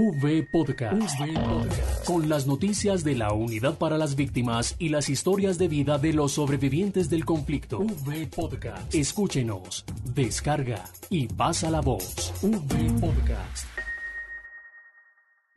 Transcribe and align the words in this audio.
V 0.00 0.44
Podcast. 0.52 1.18
Con 2.06 2.28
las 2.28 2.46
noticias 2.46 3.02
de 3.02 3.16
la 3.16 3.32
Unidad 3.32 3.78
para 3.78 3.98
las 3.98 4.14
Víctimas 4.14 4.76
y 4.78 4.90
las 4.90 5.08
historias 5.08 5.58
de 5.58 5.66
vida 5.66 5.98
de 5.98 6.12
los 6.12 6.30
sobrevivientes 6.30 7.10
del 7.10 7.24
conflicto. 7.24 7.80
V 7.80 8.28
Podcast. 8.28 8.94
Escúchenos, 8.94 9.84
descarga 10.14 10.84
y 11.10 11.26
pasa 11.26 11.68
la 11.68 11.80
voz. 11.80 12.32
V 12.42 13.00
Podcast. 13.00 13.66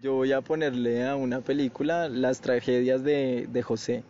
Yo 0.01 0.13
voy 0.15 0.31
a 0.31 0.41
ponerle 0.41 1.07
a 1.07 1.15
una 1.15 1.41
película 1.41 2.09
las 2.09 2.41
tragedias 2.41 3.03
de, 3.03 3.47
de 3.47 3.61
José. 3.61 4.03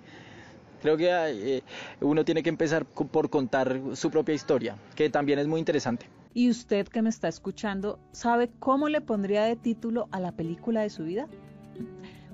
Creo 0.82 0.95
que 0.95 1.09
eh, 1.11 1.61
uno 2.00 2.23
tiene 2.23 2.41
que 2.41 2.48
empezar 2.48 2.86
por 2.86 3.29
contar 3.29 3.82
su 3.95 4.09
propia 4.09 4.34
historia, 4.34 4.77
que 4.95 5.09
también 5.09 5.39
es 5.39 5.48
muy 5.48 5.59
interesante. 5.59 6.05
¿Y 6.34 6.50
usted 6.50 6.88
que 6.88 7.02
me 7.02 7.09
está 7.09 7.27
escuchando 7.27 8.00
sabe 8.11 8.50
cómo 8.59 8.88
le 8.88 9.02
pondría 9.02 9.43
de 9.43 9.57
título 9.57 10.07
a 10.11 10.20
la 10.20 10.31
película 10.31 10.81
de 10.81 10.89
su 10.89 11.04
vida? 11.04 11.27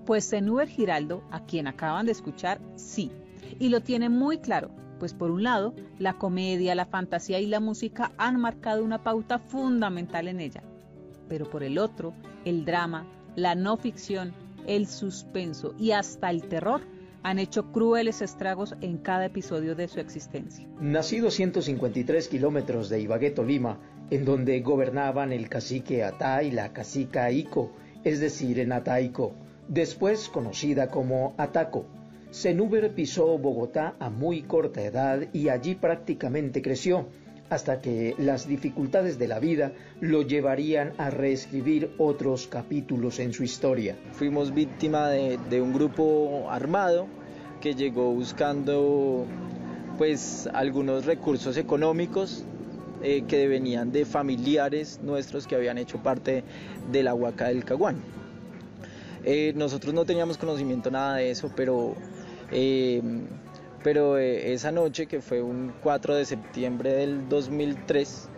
Pues 0.05 0.29
Zenúber 0.29 0.67
Giraldo, 0.67 1.23
a 1.31 1.45
quien 1.45 1.67
acaban 1.67 2.05
de 2.05 2.11
escuchar, 2.11 2.59
sí, 2.75 3.11
y 3.59 3.69
lo 3.69 3.81
tiene 3.81 4.09
muy 4.09 4.37
claro, 4.37 4.69
pues 4.99 5.13
por 5.13 5.31
un 5.31 5.43
lado, 5.43 5.73
la 5.97 6.13
comedia, 6.13 6.75
la 6.75 6.85
fantasía 6.85 7.39
y 7.39 7.47
la 7.47 7.59
música 7.59 8.11
han 8.17 8.39
marcado 8.39 8.83
una 8.83 9.03
pauta 9.03 9.39
fundamental 9.39 10.27
en 10.27 10.41
ella, 10.41 10.63
pero 11.27 11.49
por 11.49 11.63
el 11.63 11.79
otro, 11.79 12.13
el 12.45 12.65
drama, 12.65 13.05
la 13.35 13.55
no 13.55 13.77
ficción, 13.77 14.33
el 14.67 14.87
suspenso 14.87 15.73
y 15.79 15.91
hasta 15.91 16.29
el 16.29 16.43
terror 16.43 16.81
han 17.27 17.39
hecho 17.39 17.73
crueles 17.73 18.21
estragos 18.21 18.77
en 18.79 18.99
cada 18.99 19.25
episodio 19.25 19.75
de 19.75 19.89
su 19.89 19.99
existencia. 19.99 20.65
Nacido 20.79 21.29
153 21.29 22.29
kilómetros 22.29 22.87
de 22.87 23.01
Ibagué, 23.01 23.31
Tolima, 23.31 23.79
en 24.09 24.23
donde 24.23 24.61
gobernaban 24.61 25.33
el 25.33 25.49
cacique 25.49 26.05
Atá 26.05 26.41
y 26.43 26.51
la 26.51 26.71
cacica 26.71 27.29
Ico, 27.29 27.73
es 28.05 28.21
decir, 28.21 28.61
en 28.61 28.71
Ataico, 28.71 29.33
después 29.67 30.29
conocida 30.29 30.87
como 30.87 31.35
Ataco. 31.37 31.87
Zenúber 32.31 32.95
pisó 32.95 33.37
Bogotá 33.37 33.97
a 33.99 34.09
muy 34.09 34.43
corta 34.43 34.81
edad 34.81 35.27
y 35.33 35.49
allí 35.49 35.75
prácticamente 35.75 36.61
creció, 36.61 37.07
hasta 37.49 37.79
que 37.81 38.15
las 38.17 38.47
dificultades 38.47 39.17
de 39.19 39.27
la 39.27 39.39
vida 39.39 39.71
lo 39.99 40.21
llevarían 40.21 40.93
a 40.97 41.09
reescribir 41.09 41.91
otros 41.97 42.47
capítulos 42.47 43.19
en 43.19 43.33
su 43.33 43.43
historia. 43.43 43.97
Fuimos 44.11 44.53
víctima 44.53 45.09
de, 45.09 45.61
un 45.61 45.73
grupo 45.73 46.47
armado 46.49 47.07
que 47.59 47.75
llegó 47.75 48.11
buscando 48.11 49.25
pues 49.97 50.47
algunos 50.53 51.05
recursos 51.05 51.57
económicos 51.57 52.43
eh, 53.01 53.23
que 53.27 53.47
venían 53.47 53.91
de 53.91 54.05
familiares 54.05 54.99
nuestros 55.03 55.47
que 55.47 55.55
habían 55.55 55.77
hecho 55.77 55.97
parte 55.97 56.43
de 56.91 57.03
la 57.03 57.13
Huaca 57.13 57.47
del 57.47 57.63
Caguán. 57.65 57.97
Eh, 59.23 59.53
nosotros 59.55 59.93
no 59.93 60.05
teníamos 60.05 60.37
conocimiento 60.37 60.89
nada 60.91 61.15
de 61.15 61.31
eso, 61.31 61.51
pero 61.55 61.95
eh, 62.51 63.01
pero 63.83 64.17
esa 64.17 64.71
noche, 64.71 65.05
que 65.05 65.21
fue 65.21 65.41
un 65.41 65.71
4 65.81 66.15
de 66.15 66.25
septiembre 66.25 66.93
del 66.93 67.29
2003, 67.29 68.29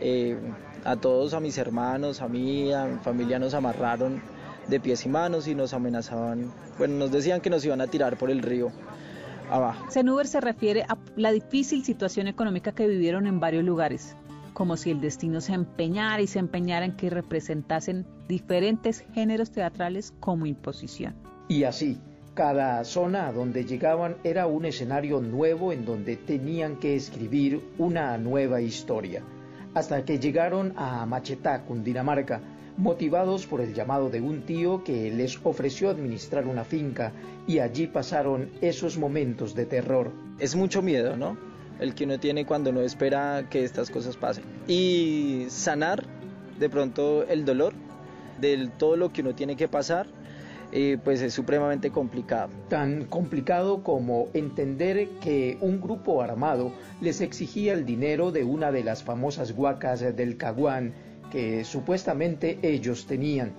eh, 0.00 0.36
a 0.84 0.96
todos, 0.96 1.32
a 1.32 1.40
mis 1.40 1.58
hermanos, 1.58 2.20
a 2.20 2.28
mí, 2.28 2.72
a 2.72 2.84
mi 2.84 2.98
familia 2.98 3.38
nos 3.38 3.54
amarraron 3.54 4.20
de 4.68 4.80
pies 4.80 5.04
y 5.06 5.08
manos 5.08 5.48
y 5.48 5.54
nos 5.54 5.74
amenazaban, 5.74 6.52
bueno, 6.78 6.94
nos 6.96 7.10
decían 7.10 7.40
que 7.40 7.50
nos 7.50 7.64
iban 7.64 7.80
a 7.80 7.86
tirar 7.86 8.16
por 8.16 8.30
el 8.30 8.42
río 8.42 8.70
abajo. 9.50 9.90
Senuber 9.90 10.26
se 10.26 10.40
refiere 10.40 10.82
a 10.82 10.96
la 11.16 11.32
difícil 11.32 11.84
situación 11.84 12.28
económica 12.28 12.72
que 12.72 12.86
vivieron 12.86 13.26
en 13.26 13.40
varios 13.40 13.64
lugares, 13.64 14.16
como 14.52 14.76
si 14.76 14.90
el 14.90 15.00
destino 15.00 15.40
se 15.40 15.54
empeñara 15.54 16.22
y 16.22 16.26
se 16.26 16.38
empeñara 16.38 16.84
en 16.84 16.96
que 16.96 17.10
representasen 17.10 18.06
diferentes 18.28 19.04
géneros 19.14 19.50
teatrales 19.50 20.12
como 20.20 20.46
imposición. 20.46 21.14
Y 21.48 21.64
así, 21.64 21.98
cada 22.34 22.84
zona 22.84 23.28
a 23.28 23.32
donde 23.32 23.64
llegaban 23.64 24.16
era 24.22 24.46
un 24.46 24.64
escenario 24.64 25.20
nuevo 25.20 25.72
en 25.72 25.84
donde 25.84 26.16
tenían 26.16 26.76
que 26.76 26.94
escribir 26.94 27.60
una 27.76 28.16
nueva 28.18 28.60
historia, 28.60 29.22
hasta 29.74 30.04
que 30.04 30.18
llegaron 30.18 30.72
a 30.76 31.04
Machetá, 31.06 31.62
Cundinamarca, 31.62 32.40
motivados 32.76 33.46
por 33.46 33.60
el 33.60 33.74
llamado 33.74 34.10
de 34.10 34.20
un 34.20 34.42
tío 34.42 34.84
que 34.84 35.10
les 35.10 35.38
ofreció 35.44 35.90
administrar 35.90 36.46
una 36.46 36.64
finca 36.64 37.12
y 37.46 37.58
allí 37.58 37.86
pasaron 37.86 38.50
esos 38.60 38.98
momentos 38.98 39.54
de 39.54 39.66
terror. 39.66 40.12
Es 40.38 40.56
mucho 40.56 40.82
miedo, 40.82 41.16
¿no? 41.16 41.36
El 41.78 41.94
que 41.94 42.04
uno 42.04 42.18
tiene 42.18 42.46
cuando 42.46 42.72
no 42.72 42.80
espera 42.80 43.48
que 43.50 43.64
estas 43.64 43.90
cosas 43.90 44.16
pasen. 44.16 44.44
Y 44.68 45.46
sanar 45.48 46.04
de 46.58 46.68
pronto 46.68 47.26
el 47.26 47.44
dolor 47.44 47.72
de 48.40 48.70
todo 48.78 48.96
lo 48.96 49.12
que 49.12 49.22
uno 49.22 49.34
tiene 49.34 49.56
que 49.56 49.68
pasar 49.68 50.06
pues 51.02 51.20
es 51.20 51.34
supremamente 51.34 51.90
complicado. 51.90 52.50
Tan 52.68 53.06
complicado 53.06 53.82
como 53.82 54.28
entender 54.34 55.08
que 55.20 55.58
un 55.60 55.80
grupo 55.80 56.22
armado 56.22 56.72
les 57.00 57.20
exigía 57.20 57.72
el 57.72 57.84
dinero 57.84 58.30
de 58.30 58.44
una 58.44 58.70
de 58.70 58.84
las 58.84 59.02
famosas 59.02 59.50
huacas 59.50 60.00
del 60.14 60.36
Caguán 60.36 60.94
que 61.30 61.64
supuestamente 61.64 62.58
ellos 62.62 63.06
tenían, 63.06 63.52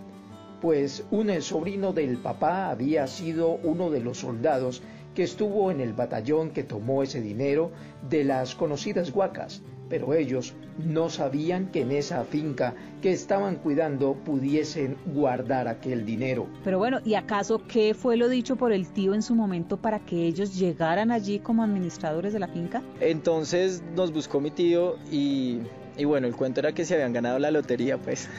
pues 0.61 1.05
un 1.11 1.41
sobrino 1.41 1.93
del 1.93 2.17
papá 2.17 2.69
había 2.69 3.07
sido 3.07 3.59
uno 3.63 3.89
de 3.89 4.01
los 4.01 4.19
soldados 4.19 4.81
que 5.15 5.23
estuvo 5.23 5.71
en 5.71 5.81
el 5.81 5.93
batallón 5.93 6.51
que 6.51 6.63
tomó 6.63 7.03
ese 7.03 7.21
dinero 7.21 7.71
de 8.09 8.23
las 8.23 8.55
conocidas 8.55 9.11
huacas 9.13 9.61
pero 9.91 10.13
ellos 10.13 10.53
no 10.77 11.09
sabían 11.09 11.69
que 11.69 11.81
en 11.81 11.91
esa 11.91 12.23
finca 12.23 12.73
que 13.01 13.11
estaban 13.11 13.57
cuidando 13.57 14.13
pudiesen 14.13 14.95
guardar 15.07 15.67
aquel 15.67 16.05
dinero. 16.05 16.47
Pero 16.63 16.79
bueno, 16.79 16.99
¿y 17.03 17.15
acaso 17.15 17.61
qué 17.67 17.93
fue 17.93 18.15
lo 18.15 18.29
dicho 18.29 18.55
por 18.55 18.71
el 18.71 18.88
tío 18.88 19.13
en 19.13 19.21
su 19.21 19.35
momento 19.35 19.75
para 19.75 19.99
que 19.99 20.25
ellos 20.25 20.57
llegaran 20.57 21.11
allí 21.11 21.39
como 21.39 21.61
administradores 21.61 22.31
de 22.31 22.39
la 22.39 22.47
finca? 22.47 22.81
Entonces 23.01 23.83
nos 23.93 24.13
buscó 24.13 24.39
mi 24.39 24.49
tío 24.49 24.95
y, 25.11 25.59
bueno, 26.06 26.28
el 26.28 26.35
cuento 26.35 26.59
era 26.59 26.72
que 26.72 26.85
se 26.85 26.96
habían 26.96 27.13
ganado 27.13 27.40
la 27.40 27.52
lotería, 27.52 27.97
pues. 27.97 28.29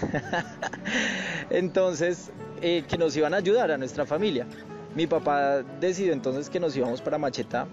entonces, 1.50 2.30
eh, 2.60 2.84
que 2.88 2.98
nos 2.98 3.16
iban 3.16 3.34
a 3.34 3.38
ayudar 3.38 3.70
a 3.70 3.78
nuestra 3.78 4.06
familia. 4.06 4.46
Mi 4.94 5.06
papá 5.06 5.62
decidió 5.80 6.12
entonces 6.12 6.50
que 6.50 6.60
nos 6.60 6.76
íbamos 6.76 7.00
para 7.00 7.18
Macheta 7.18 7.66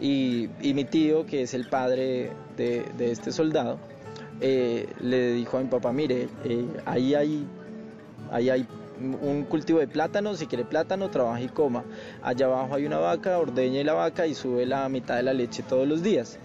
y, 0.00 0.48
mi 0.62 0.84
tío, 0.84 1.26
que 1.26 1.42
es 1.42 1.54
el 1.54 1.68
padre 1.68 2.30
de, 2.56 2.84
este 2.98 3.32
soldado, 3.32 3.78
eh, 4.40 4.88
le 5.00 5.32
dijo 5.32 5.58
a 5.58 5.60
mi 5.60 5.68
papá, 5.68 5.92
mire, 5.92 6.28
eh, 6.44 6.66
ahí, 6.84 7.14
hay, 7.14 7.46
ahí 8.30 8.50
hay 8.50 8.66
un 9.00 9.44
cultivo 9.44 9.78
de 9.78 9.88
plátano, 9.88 10.34
si 10.34 10.46
quiere 10.46 10.64
plátano, 10.64 11.10
trabaja 11.10 11.40
y 11.40 11.48
coma. 11.48 11.84
Allá 12.22 12.46
abajo 12.46 12.74
hay 12.74 12.86
una 12.86 12.98
vaca, 12.98 13.38
ordeñe 13.38 13.84
la 13.84 13.94
vaca 13.94 14.26
y 14.26 14.34
sube 14.34 14.66
la 14.66 14.88
mitad 14.88 15.16
de 15.16 15.22
la 15.22 15.34
leche 15.34 15.62
todos 15.62 15.86
los 15.86 16.02
días. 16.02 16.38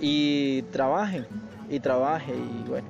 Y 0.00 0.62
trabaje, 0.72 1.24
y 1.70 1.80
trabaje, 1.80 2.34
y 2.34 2.68
bueno, 2.68 2.88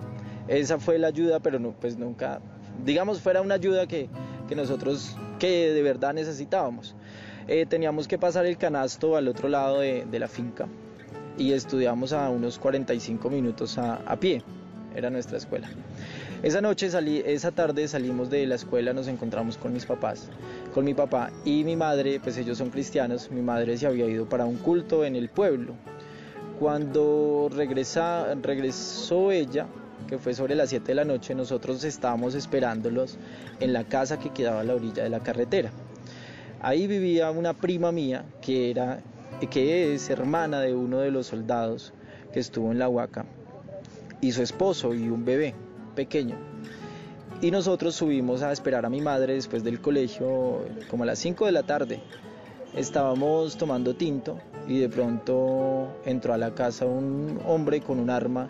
esa 0.49 0.79
fue 0.79 0.99
la 0.99 1.09
ayuda, 1.09 1.39
pero 1.39 1.59
no, 1.59 1.73
pues 1.73 1.97
nunca, 1.97 2.41
digamos, 2.85 3.21
fuera 3.21 3.41
una 3.41 3.55
ayuda 3.55 3.87
que, 3.87 4.09
que 4.49 4.57
nosotros, 4.57 5.17
que 5.39 5.71
de 5.71 5.83
verdad 5.83 6.13
necesitábamos. 6.13 6.97
Eh, 7.53 7.67
teníamos 7.67 8.07
que 8.07 8.19
pasar 8.19 8.47
el 8.47 8.57
canasto 8.57 9.17
al 9.17 9.27
otro 9.27 9.49
lado 9.49 9.81
de, 9.81 10.07
la 10.19 10.29
finca 10.29 10.69
y 11.37 11.53
estudiamos 11.53 12.13
a 12.13 12.29
unos 12.29 12.61
45 12.61 13.29
minutos 13.29 13.77
a, 13.79 14.17
pie, 14.21 14.43
era 14.95 15.11
nuestra 15.11 15.39
escuela. 15.39 15.69
Esa 16.45 16.61
noche 16.61 16.91
salí, 16.91 17.23
esa 17.27 17.51
tarde 17.51 17.89
salimos 17.89 18.31
de 18.31 18.47
la 18.47 18.55
escuela, 18.55 18.93
nos 18.93 19.09
encontramos 19.09 19.57
con 19.57 19.73
mis 19.73 19.85
papás, 19.85 20.29
con 20.73 20.85
mi 20.85 20.95
papá 20.95 21.31
y 21.45 21.65
mi 21.65 21.77
madre, 21.77 22.21
pues 22.21 22.37
ellos 22.37 22.59
son 22.59 22.71
cristianos, 22.71 23.31
mi 23.31 23.43
madre 23.43 23.77
se 23.77 23.87
había 23.87 24.07
ido 24.07 24.29
para 24.29 24.45
un 24.45 24.57
culto 24.57 25.05
en 25.05 25.17
el 25.17 25.29
pueblo. 25.29 25.75
Cuando 26.61 27.49
regresa, 27.51 28.35
regresó 28.35 29.33
ella, 29.33 29.67
que 30.07 30.19
fue 30.19 30.35
sobre 30.35 30.55
las 30.55 30.69
7 30.69 30.89
de 30.89 30.95
la 30.95 31.07
noche, 31.07 31.35
nosotros 31.35 31.83
estábamos 31.85 32.35
esperándolos 32.35 33.17
en 33.61 33.73
la 33.73 33.85
casa 33.85 34.19
que 34.19 34.29
quedaba 34.29 34.61
a 34.61 34.65
la 34.65 34.75
orilla 34.75 35.03
de 35.03 35.09
la 35.09 35.21
carretera. 35.21 35.71
Ahí 36.61 36.87
vivía 36.87 37.31
una 37.31 37.55
prima 37.55 37.93
mía 37.93 38.27
que, 38.43 38.71
era, 38.71 39.01
que 39.51 39.95
es 39.95 40.11
hermana 40.11 40.61
de 40.61 40.75
uno 40.75 40.99
de 40.99 41.11
los 41.11 41.29
soldados 41.29 41.95
que 42.31 42.41
estuvo 42.41 42.71
en 42.71 42.79
la 42.79 42.91
Huaca 42.91 43.25
y 44.21 44.33
su 44.33 44.43
esposo 44.43 44.93
y 44.93 45.09
un 45.09 45.25
bebé 45.25 45.55
pequeño. 45.95 46.37
Y 47.41 47.51
nosotros 47.51 47.95
subimos 47.95 48.43
a 48.43 48.53
esperar 48.53 48.85
a 48.85 48.91
mi 48.91 49.01
madre 49.01 49.33
después 49.33 49.65
del 49.65 49.81
colegio 49.81 50.67
como 50.91 51.05
a 51.05 51.07
las 51.07 51.21
5 51.21 51.47
de 51.47 51.53
la 51.53 51.63
tarde. 51.63 52.03
Estábamos 52.77 53.57
tomando 53.57 53.97
tinto 53.97 54.39
y 54.69 54.79
de 54.79 54.89
pronto 54.89 55.89
entró 56.05 56.35
a 56.35 56.39
la 56.39 56.55
casa 56.55 56.87
un 56.87 57.41
hombre 57.45 57.81
con 57.81 57.99
un 57.99 58.11
arma 58.11 58.49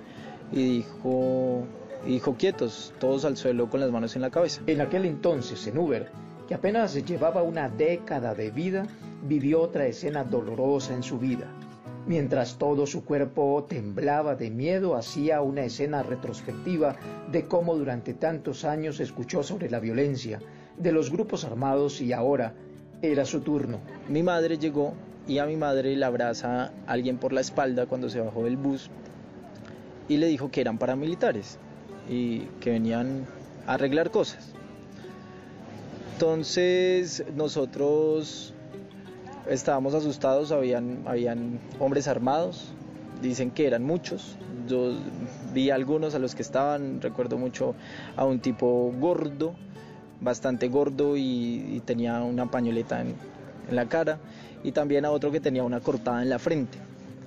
y 0.53 0.63
dijo, 0.77 1.65
dijo 2.05 2.35
quietos, 2.35 2.93
todos 2.99 3.25
al 3.25 3.39
suelo 3.39 3.71
con 3.71 3.81
las 3.81 3.91
manos 3.91 4.15
en 4.17 4.23
la 4.23 4.31
cabeza. 4.31 4.61
En 4.67 4.83
aquel 4.83 5.07
entonces, 5.07 5.67
en 5.67 5.79
Uber, 5.79 6.11
que 6.47 6.55
apenas 6.55 6.95
llevaba 7.07 7.43
una 7.43 7.71
década 7.71 8.35
de 8.35 8.51
vida, 8.51 8.87
vivió 9.23 9.63
otra 9.63 9.87
escena 9.87 10.23
dolorosa 10.23 10.93
en 10.93 11.03
su 11.03 11.19
vida. 11.19 11.47
Mientras 12.07 12.59
todo 12.59 12.87
su 12.87 13.05
cuerpo 13.07 13.65
temblaba 13.69 14.35
de 14.35 14.51
miedo, 14.51 14.97
hacía 14.97 15.41
una 15.41 15.65
escena 15.65 16.03
retrospectiva 16.03 16.97
de 17.33 17.47
cómo 17.47 17.75
durante 17.75 18.13
tantos 18.13 18.67
años 18.67 19.01
escuchó 19.01 19.43
sobre 19.43 19.71
la 19.71 19.81
violencia 19.81 20.41
de 20.77 20.93
los 20.93 21.11
grupos 21.11 21.45
armados 21.45 22.03
y 22.03 22.13
ahora 22.13 22.55
era 23.03 23.25
su 23.25 23.41
turno. 23.41 23.79
Mi 24.09 24.23
madre 24.23 24.59
llegó 24.59 24.95
y 25.27 25.39
a 25.39 25.47
mi 25.47 25.57
madre 25.57 25.97
le 25.97 26.05
abraza 26.05 26.73
alguien 26.87 27.19
por 27.19 27.33
la 27.33 27.41
espalda 27.41 27.87
cuando 27.87 28.09
se 28.09 28.21
bajó 28.21 28.45
del 28.45 28.57
bus 28.57 28.91
y 30.09 30.17
le 30.17 30.27
dijo 30.27 30.51
que 30.51 30.61
eran 30.61 30.79
paramilitares 30.79 31.59
y 32.09 32.41
que 32.61 32.71
venían 32.71 33.27
a 33.67 33.75
arreglar 33.75 34.11
cosas. 34.11 34.53
Entonces 36.15 37.25
nosotros 37.35 38.53
estábamos 39.49 39.95
asustados, 39.95 40.53
habían, 40.53 41.05
habían 41.07 41.61
hombres 41.79 42.09
armados, 42.09 42.73
dicen 43.23 43.51
que 43.51 43.67
eran 43.67 43.85
muchos. 43.85 44.37
Yo 44.69 44.93
vi 45.55 45.71
algunos 45.71 46.15
a 46.15 46.19
los 46.19 46.35
que 46.35 46.43
estaban, 46.43 47.01
recuerdo 47.01 47.39
mucho 47.39 47.75
a 48.17 48.25
un 48.25 48.41
tipo 48.41 48.93
gordo, 48.99 49.55
bastante 50.21 50.69
gordo 50.69 51.17
y, 51.17 51.83
tenía 51.85 52.21
una 52.23 52.51
pañoleta 52.51 53.01
en, 53.01 53.15
la 53.71 53.87
cara, 53.87 54.19
y 54.65 54.73
también 54.73 55.05
a 55.05 55.11
otro 55.11 55.31
que 55.31 55.41
tenía 55.41 55.63
una 55.63 55.81
cortada 55.81 56.23
en 56.23 56.29
la 56.29 56.39
frente, 56.39 56.79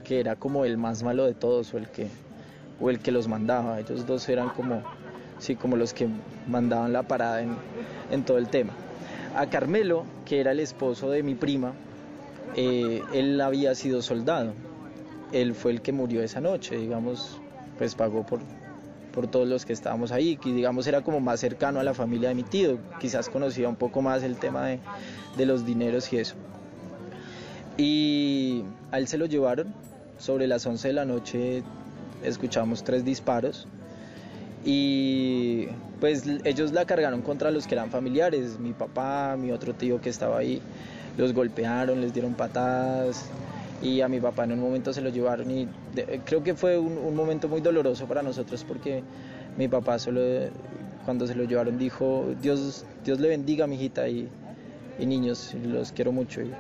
que 0.04 0.20
era 0.20 0.36
como 0.36 0.66
el 0.66 0.78
más 0.78 1.02
malo 1.02 1.26
de 1.26 1.34
todos 1.34 1.74
o 1.74 1.78
el 1.78 1.88
que, 1.88 2.08
o 2.82 2.90
el 2.90 3.00
que 3.00 3.12
los 3.12 3.28
mandaba. 3.28 3.80
Ellos 3.80 4.06
dos 4.06 4.28
eran 4.28 4.50
como, 4.50 4.82
sí, 5.40 5.56
como 5.56 5.78
los 5.78 5.94
que 5.94 6.08
mandaban 6.48 6.92
la 6.92 7.04
parada 7.04 7.42
en, 7.42 7.56
en 8.12 8.24
todo 8.24 8.38
el 8.38 8.50
tema. 8.50 8.74
A 9.36 9.48
Carmelo, 9.48 10.04
que 10.26 10.42
era 10.42 10.52
el 10.52 10.60
esposo 10.60 11.10
de 11.10 11.24
mi 11.24 11.34
prima, 11.34 11.74
eh, 12.56 13.02
él 13.14 13.40
había 13.42 13.74
sido 13.76 14.02
soldado. 14.02 14.54
Él 15.32 15.56
fue 15.56 15.72
el 15.72 15.82
que 15.82 15.92
murió 15.92 16.22
esa 16.22 16.42
noche, 16.42 16.78
digamos, 16.78 17.40
pues 17.78 17.96
pagó 17.96 18.24
por, 18.24 18.40
por 19.14 19.28
todos 19.28 19.48
los 19.48 19.66
que 19.66 19.72
estábamos 19.72 20.12
ahí, 20.12 20.36
que 20.36 20.52
digamos 20.52 20.88
era 20.88 21.02
como 21.02 21.22
más 21.22 21.40
cercano 21.40 21.80
a 21.80 21.84
la 21.84 21.94
familia 21.94 22.30
de 22.30 22.36
mi 22.36 22.44
tío, 22.44 22.80
quizás 23.00 23.30
conocía 23.30 23.70
un 23.70 23.76
poco 23.76 24.02
más 24.02 24.24
el 24.24 24.36
tema 24.38 24.66
de, 24.66 24.80
de 25.38 25.46
los 25.46 25.66
dineros 25.66 26.12
y 26.12 26.18
eso. 26.18 26.36
Y 27.78 28.64
a 28.92 28.98
él 28.98 29.08
se 29.08 29.18
lo 29.18 29.26
llevaron, 29.26 29.74
sobre 30.18 30.48
las 30.48 30.66
11 30.66 30.90
de 30.90 30.94
la 30.94 31.06
noche 31.06 31.64
escuchamos 32.24 32.84
tres 32.84 33.04
disparos 33.04 33.68
y 34.66 35.68
pues 36.00 36.24
ellos 36.44 36.72
la 36.72 36.86
cargaron 36.86 37.22
contra 37.22 37.52
los 37.52 37.68
que 37.68 37.76
eran 37.76 37.92
familiares, 37.92 38.60
mi 38.60 38.74
papá, 38.74 39.36
mi 39.38 39.52
otro 39.52 39.74
tío 39.74 40.02
que 40.02 40.10
estaba 40.10 40.38
ahí, 40.38 40.62
los 41.18 41.34
golpearon, 41.34 42.02
les 42.02 42.14
dieron 42.14 42.34
patadas 42.34 43.30
y 43.84 44.00
a 44.00 44.08
mi 44.08 44.22
papá 44.22 44.46
en 44.46 44.54
un 44.54 44.62
momento 44.62 44.94
se 44.94 45.02
lo 45.02 45.10
llevaron 45.10 45.52
y 45.52 45.68
creo 46.26 46.42
que 46.42 46.56
fue 46.56 46.78
un, 46.80 47.16
momento 47.16 47.50
muy 47.50 47.60
doloroso 47.60 48.08
para 48.08 48.24
nosotros 48.24 48.64
porque 48.64 49.04
mi 49.58 49.68
papá 49.68 50.00
solo 50.00 50.22
cuando 51.04 51.28
se 51.28 51.36
lo 51.36 51.44
llevaron 51.44 51.78
dijo 51.78 52.34
Dios, 52.42 52.86
Dios 53.04 53.20
le 53.20 53.28
bendiga 53.28 53.68
mi 53.68 53.76
hijita 53.76 54.08
y, 54.08 54.30
y 54.98 55.06
niños, 55.06 55.54
los 55.66 55.92
quiero 55.92 56.14
mucho. 56.14 56.42
Y, 56.42 56.54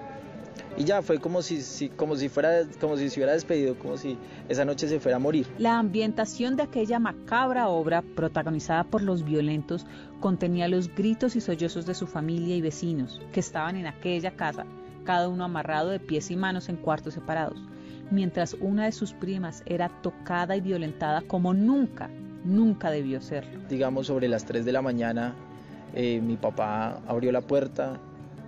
y 0.75 0.83
ya 0.83 1.01
fue 1.01 1.19
como 1.19 1.41
si, 1.41 1.89
como 1.89 2.15
si 2.17 2.27
fuera 2.27 2.63
como 2.81 2.97
si 2.97 3.09
se 3.09 3.19
hubiera 3.19 3.33
despedido 3.33 3.75
como 3.75 3.95
si 3.95 4.17
esa 4.49 4.65
noche 4.65 4.87
se 4.87 4.99
fuera 4.99 5.15
a 5.17 5.19
morir 5.19 5.47
la 5.59 5.77
ambientación 5.77 6.55
de 6.55 6.63
aquella 6.63 6.99
macabra 6.99 7.69
obra 7.69 8.01
protagonizada 8.01 8.83
por 8.83 9.01
los 9.01 9.23
violentos 9.23 9.85
contenía 10.19 10.67
los 10.67 10.93
gritos 10.93 11.35
y 11.35 11.41
sollozos 11.41 11.85
de 11.85 11.93
su 11.93 12.07
familia 12.07 12.55
y 12.55 12.61
vecinos 12.61 13.21
que 13.31 13.39
estaban 13.39 13.75
en 13.75 13.87
aquella 13.87 14.31
casa 14.31 14.65
cada 15.03 15.29
uno 15.29 15.43
amarrado 15.43 15.89
de 15.89 15.99
pies 15.99 16.31
y 16.31 16.35
manos 16.35 16.69
en 16.69 16.77
cuartos 16.77 17.13
separados 17.13 17.57
mientras 18.11 18.55
una 18.59 18.85
de 18.85 18.91
sus 18.91 19.13
primas 19.13 19.63
era 19.65 19.89
tocada 20.01 20.55
y 20.55 20.61
violentada 20.61 21.21
como 21.21 21.53
nunca 21.53 22.09
nunca 22.43 22.91
debió 22.91 23.21
serlo 23.21 23.59
digamos 23.69 24.07
sobre 24.07 24.27
las 24.27 24.45
3 24.45 24.65
de 24.65 24.71
la 24.71 24.81
mañana 24.81 25.33
eh, 25.95 26.21
mi 26.21 26.37
papá 26.37 26.99
abrió 27.07 27.31
la 27.31 27.41
puerta 27.41 27.99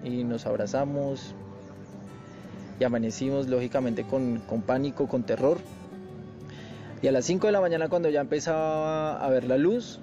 y 0.04 0.24
nos 0.24 0.46
abrazamos 0.46 1.36
y 2.80 2.84
amanecimos 2.84 3.48
lógicamente 3.48 4.04
con, 4.04 4.42
pánico, 4.66 5.07
con 5.07 5.24
terror. 5.24 5.60
Y 7.02 7.07
a 7.07 7.12
las 7.12 7.25
5 7.25 7.48
de 7.48 7.54
la 7.54 7.62
mañana 7.62 7.88
cuando 7.88 8.10
ya 8.10 8.22
empezaba 8.22 9.24
a 9.24 9.30
ver 9.30 9.46
la 9.46 9.57
luz, 9.57 10.00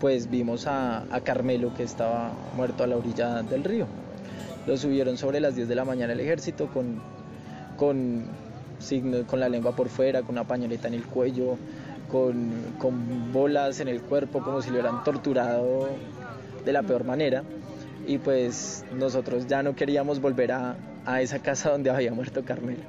pues 0.00 0.30
vimos 0.30 0.66
a, 0.66 1.04
Carmelo 1.24 1.74
que 1.74 1.82
estaba 1.82 2.32
muerto 2.54 2.84
a 2.84 2.86
la 2.86 2.96
orilla 2.96 3.42
del 3.42 3.64
río. 3.64 3.86
Lo 4.66 4.76
subieron 4.76 5.16
sobre 5.16 5.40
las 5.40 5.54
10 5.54 5.68
de 5.68 5.74
la 5.74 5.84
mañana 5.84 6.12
el 6.12 6.20
ejército 6.20 6.68
con, 6.68 7.00
con, 7.76 8.26
con 9.26 9.40
la 9.40 9.48
lengua 9.48 9.76
por 9.76 9.88
fuera, 9.88 10.22
con 10.22 10.32
una 10.32 10.44
pañoleta 10.44 10.88
en 10.88 10.94
el 10.94 11.04
cuello, 11.04 11.56
con, 12.10 12.52
con 12.78 13.32
bolas 13.32 13.80
en 13.80 13.88
el 13.88 14.02
cuerpo, 14.02 14.42
como 14.42 14.60
si 14.62 14.68
lo 14.68 14.74
hubieran 14.74 15.04
torturado 15.04 15.88
de 16.64 16.72
la 16.72 16.82
peor 16.82 17.04
manera. 17.04 17.42
Y 18.06 18.18
pues 18.18 18.84
nosotros 18.92 19.46
ya 19.46 19.62
no 19.62 19.74
queríamos 19.74 20.20
volver 20.20 20.52
a, 20.52 20.76
a 21.06 21.22
esa 21.22 21.38
casa 21.38 21.70
donde 21.70 21.90
había 21.90 22.12
muerto 22.12 22.44
Carmelo. 22.44 22.82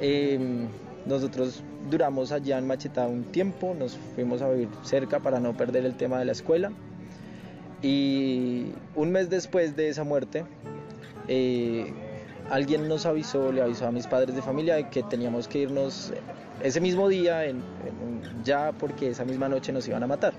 Em, 0.00 0.68
nosotros 1.06 1.62
duramos 1.90 2.32
allá 2.32 2.58
en 2.58 2.66
Machetá 2.66 3.06
un 3.06 3.24
tiempo, 3.24 3.74
nos 3.76 3.96
fuimos 4.14 4.42
a 4.42 4.50
vivir 4.50 4.68
cerca 4.82 5.20
para 5.20 5.40
no 5.40 5.56
perder 5.56 5.84
el 5.84 5.96
tema 5.96 6.18
de 6.18 6.26
la 6.26 6.32
escuela. 6.32 6.70
Y 7.82 8.72
un 8.94 9.10
mes 9.10 9.30
después 9.30 9.76
de 9.76 9.88
esa 9.88 10.04
muerte, 10.04 10.44
eh, 11.28 11.92
alguien 12.50 12.88
nos 12.88 13.06
avisó, 13.06 13.52
le 13.52 13.62
avisó 13.62 13.86
a 13.86 13.92
mis 13.92 14.06
padres 14.06 14.34
de 14.34 14.42
familia 14.42 14.88
que 14.90 15.02
teníamos 15.02 15.46
que 15.48 15.60
irnos 15.60 16.12
ese 16.62 16.80
mismo 16.80 17.08
día, 17.08 17.44
ya 18.44 18.72
porque 18.72 19.10
esa 19.10 19.24
misma 19.24 19.48
noche 19.48 19.72
nos 19.72 19.86
iban 19.86 20.02
a 20.02 20.06
matar. 20.06 20.32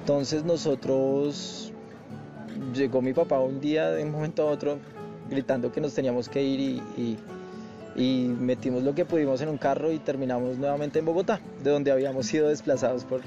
Entonces 0.00 0.44
nosotros 0.44 1.72
llegó 2.74 3.00
mi 3.02 3.12
papá 3.12 3.38
un 3.40 3.60
día 3.60 3.90
de 3.90 4.04
un 4.04 4.10
momento 4.10 4.48
a 4.48 4.50
otro 4.50 4.78
gritando 5.30 5.70
que 5.70 5.80
nos 5.80 5.94
teníamos 5.94 6.28
que 6.28 6.42
ir 6.42 6.60
y, 6.96 7.18
y, 7.94 8.28
metimos 8.28 8.82
lo 8.82 8.94
que 8.94 9.04
pudimos 9.04 9.40
en 9.42 9.48
un 9.48 9.58
carro 9.58 9.92
y 9.92 9.98
terminamos 9.98 10.56
nuevamente 10.56 10.98
en 11.00 11.04
Bogotá, 11.04 11.40
de 11.62 11.70
donde 11.70 11.90
habíamos 11.90 12.26
sido 12.26 12.48
desplazados 12.48 13.04
por, 13.04 13.20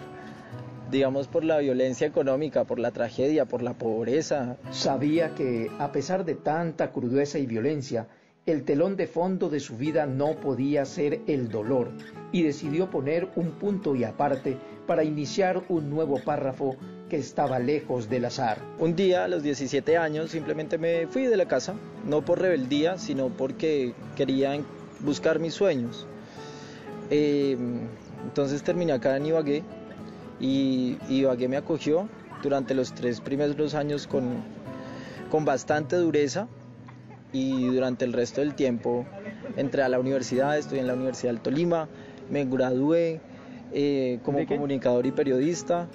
digamos, 0.91 1.27
por 1.27 1.43
la 1.43 1.59
violencia 1.59 2.05
económica, 2.05 2.65
por 2.65 2.77
la 2.77 2.91
tragedia, 2.91 3.45
por 3.45 3.61
la 3.61 3.73
pobreza. 3.73 4.57
Sabía 4.71 5.33
que, 5.33 5.71
a 5.79 5.91
pesar 5.91 6.25
de 6.25 6.35
tanta 6.35 6.91
crudeza 6.91 7.39
y 7.39 7.45
violencia, 7.45 8.07
el 8.45 8.63
telón 8.63 8.97
de 8.97 9.07
fondo 9.07 9.49
de 9.49 9.59
su 9.59 9.77
vida 9.77 10.05
no 10.05 10.35
podía 10.35 10.83
ser 10.85 11.21
el 11.27 11.49
dolor 11.49 11.91
y 12.31 12.43
decidió 12.43 12.89
poner 12.89 13.29
un 13.35 13.51
punto 13.51 13.95
y 13.95 14.03
aparte 14.03 14.57
para 14.87 15.03
iniciar 15.03 15.63
un 15.69 15.89
nuevo 15.89 16.19
párrafo 16.23 16.75
que 17.09 17.17
estaba 17.17 17.59
lejos 17.59 18.09
del 18.09 18.25
azar. 18.25 18.57
Un 18.79 18.95
día, 18.95 19.25
a 19.25 19.27
los 19.27 19.43
17 19.43 19.97
años, 19.97 20.31
simplemente 20.31 20.77
me 20.77 21.07
fui 21.07 21.27
de 21.27 21.37
la 21.37 21.47
casa, 21.47 21.75
no 22.05 22.25
por 22.25 22.39
rebeldía, 22.39 22.97
sino 22.97 23.29
porque 23.29 23.93
quería 24.15 24.59
buscar 25.01 25.39
mis 25.39 25.53
sueños. 25.53 26.07
Em, 27.09 27.81
entonces 28.23 28.63
terminé 28.63 28.93
acá 28.93 29.17
en 29.17 29.25
Ibagué 29.27 29.63
y 30.41 30.97
Ibagué 31.07 31.47
me 31.47 31.57
acogió 31.57 32.09
durante 32.41 32.73
los 32.73 32.93
tres 32.93 33.21
primeros 33.21 33.75
años 33.75 34.07
con, 34.07 34.43
con 35.29 35.45
bastante 35.45 35.95
dureza 35.95 36.47
y 37.31 37.67
durante 37.67 38.03
el 38.03 38.13
resto 38.13 38.41
del 38.41 38.55
tiempo 38.55 39.05
entré 39.55 39.83
a 39.83 39.89
la 39.89 39.99
universidad, 39.99 40.57
estoy 40.57 40.79
en 40.79 40.87
la 40.87 40.95
Universidad 40.95 41.33
del 41.33 41.41
Tolima, 41.41 41.87
me 42.29 42.45
gradué 42.45 43.21
eh, 43.71 44.19
como 44.23 44.45
comunicador 44.45 45.05
y 45.05 45.11
periodista. 45.11 45.87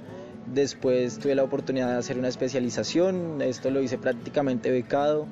Después 0.53 1.19
tuve 1.19 1.35
la 1.35 1.43
oportunidad 1.43 1.91
de 1.91 1.97
hacer 1.97 2.19
una 2.19 2.29
especialización, 2.29 3.43
esto 3.43 3.71
lo 3.71 3.83
hice 3.83 3.99
prácticamente 3.99 4.71
becado. 4.71 5.27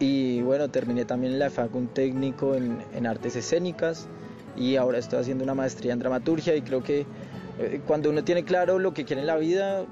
Y 0.00 0.40
bueno, 0.40 0.68
terminé 0.70 1.04
también 1.04 1.38
la 1.38 1.50
FAC 1.50 1.74
un 1.74 1.88
técnico 1.88 2.54
en, 2.54 2.78
en, 2.94 3.06
artes 3.06 3.36
escénicas 3.36 4.08
y 4.56 4.74
ahora 4.76 4.98
estoy 4.98 5.20
haciendo 5.20 5.44
una 5.44 5.54
maestría 5.54 5.92
en 5.92 6.00
dramaturgia 6.00 6.56
y 6.56 6.62
creo 6.62 6.82
que 6.82 7.06
cuando 7.86 8.10
uno 8.10 8.24
tiene 8.24 8.44
claro 8.44 8.78
lo 8.78 8.94
que 8.94 9.04
quiere 9.04 9.22
en 9.22 9.26
la 9.26 9.36
vida, 9.36 9.84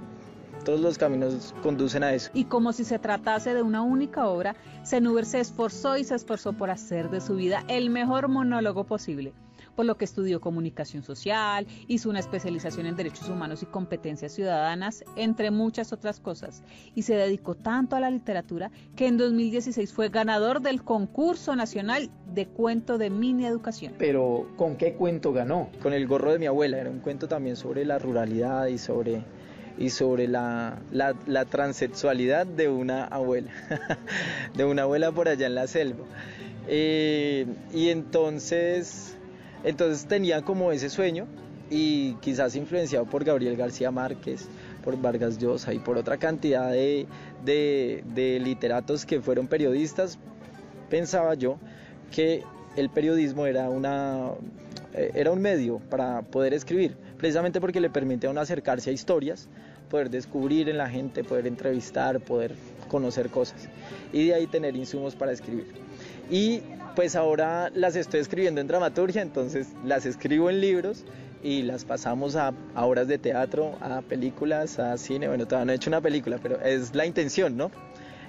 todos 0.64 0.81
los 0.81 0.99
caminos 0.99 1.55
conducen 1.62 2.02
a 2.02 2.12
eso. 2.12 2.31
Y 2.35 2.45
como 2.45 2.73
si 2.73 2.85
se 2.85 2.99
tratase 2.99 3.55
de 3.55 3.62
una 3.62 3.83
única 3.83 4.26
obra, 4.26 4.57
Senuber 4.83 5.25
se 5.25 5.40
esforzó 5.40 5.97
y 5.97 6.05
se 6.05 6.14
esforzó 6.14 6.52
por 6.52 6.71
hacer 6.71 7.11
de 7.11 7.21
su 7.21 7.37
vida 7.37 7.64
el 7.69 7.90
mejor 7.90 8.29
monólogo 8.29 8.85
posible 8.85 9.33
por 9.81 9.87
lo 9.87 9.97
que 9.97 10.05
estudió 10.05 10.43
comunicación 10.43 11.02
social, 11.02 11.67
hizo 11.88 12.11
una 12.11 12.19
especialización 12.19 12.85
en 12.85 12.97
derechos 12.97 13.31
humanos 13.31 13.62
y 13.62 13.67
competencias 13.67 14.33
ciudadanas, 14.33 15.05
entre 15.17 15.50
muchas 15.50 15.93
otras 15.95 16.21
cosas, 16.21 16.62
y 16.95 17.02
se 17.02 17.14
dedicó 17.14 17.55
tanto 17.55 17.97
a 17.97 18.00
la 18.00 18.11
literatura 18.11 18.71
que 18.95 19.07
en 19.07 19.17
2016 19.17 19.93
fue 19.93 20.11
ganador 20.11 20.61
del 20.61 20.83
concurso 20.83 21.57
nacional 21.57 22.11
de 22.35 22.47
cuento 22.47 22.99
de 22.99 23.11
mini 23.11 23.47
educación. 23.47 23.95
Pero, 23.99 24.47
¿con 24.57 24.77
qué 24.77 24.95
cuento 24.95 25.33
ganó? 25.33 25.69
Con 25.83 25.93
el 25.93 26.07
gorro 26.07 26.33
de 26.33 26.39
mi 26.39 26.47
abuela, 26.47 26.79
era 26.79 26.91
un 26.91 27.01
cuento 27.01 27.29
también 27.29 27.57
sobre 27.57 27.85
la 27.85 27.99
ruralidad 27.99 28.67
y 28.67 28.79
sobre 28.79 29.23
y 29.79 29.89
sobre 29.89 30.29
la, 30.29 30.79
la, 30.93 31.45
transexualidad 31.47 32.47
de 32.47 32.69
una 32.69 33.05
abuela, 33.05 33.51
de 34.55 34.65
una 34.67 34.83
abuela 34.83 35.11
por 35.11 35.27
allá 35.27 35.47
en 35.47 35.55
la 35.55 35.67
selva. 35.67 36.05
Eh, 36.69 37.47
y 37.73 37.89
entonces, 37.89 39.17
entonces 39.65 40.07
tenía 40.07 40.43
como 40.43 40.71
ese 40.71 40.91
sueño 40.91 41.27
y 41.71 42.15
quizás 42.15 42.57
influenciado 42.57 43.07
por 43.07 43.25
Gabriel 43.25 43.57
García 43.57 43.91
Márquez, 43.91 44.49
por 44.85 45.01
Vargas 45.01 45.39
Llosa 45.39 45.73
y 45.73 45.79
por 45.79 45.97
otra 45.97 46.19
cantidad 46.19 46.71
de, 46.71 47.07
de, 47.45 48.41
literatos 48.41 49.07
que 49.07 49.21
fueron 49.21 49.47
periodistas, 49.47 50.19
pensaba 50.91 51.35
yo 51.35 51.59
que 52.11 52.45
el 52.76 52.90
periodismo 52.90 53.47
era, 53.47 53.69
una, 53.69 54.31
eh, 54.95 55.12
era 55.14 55.31
un 55.31 55.40
medio 55.40 55.79
para 55.90 56.23
poder 56.23 56.55
escribir, 56.55 56.97
precisamente 57.19 57.61
porque 57.61 57.81
le 57.81 57.90
permite 57.90 58.26
a 58.26 58.31
uno 58.31 58.40
acercarse 58.40 58.90
a 58.90 58.93
historias, 58.93 59.49
poder 59.88 60.11
descubrir 60.11 60.69
en 60.69 60.79
la 60.79 60.88
gente, 60.88 61.25
poder 61.25 61.47
entrevistar, 61.47 62.21
poder 62.21 62.55
conocer 62.88 63.29
cosas 63.29 63.69
y 64.12 64.29
de 64.29 64.35
ahí 64.35 64.47
tener 64.47 64.76
insumos 64.76 65.14
para 65.14 65.33
escribir. 65.33 65.67
Y 66.31 66.62
pues 66.95 67.17
ahora 67.17 67.71
las 67.75 67.97
estoy 67.97 68.21
escribiendo 68.21 68.61
en 68.61 68.67
dramaturgia, 68.67 69.23
entonces 69.23 69.69
las 69.85 70.07
escribo 70.07 70.50
en 70.50 70.61
libros 70.61 71.05
y 71.43 71.62
las 71.62 71.85
pasamos 71.85 72.37
a, 72.37 72.52
obras 72.76 73.09
de 73.09 73.19
teatro, 73.19 73.76
a 73.81 74.02
películas, 74.02 74.79
a 74.79 74.97
cine. 74.99 75.29
Bueno, 75.29 75.47
todavía 75.47 75.67
no 75.67 75.73
he 75.73 75.76
hecho 75.76 75.90
una 75.90 76.00
película, 76.00 76.38
pero 76.43 76.61
es 76.61 76.95
la 76.95 77.07
intención, 77.07 77.57
¿no? 77.57 77.71